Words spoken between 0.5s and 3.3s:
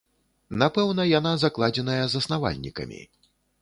Напэўна, яна закладзеная заснавальнікамі.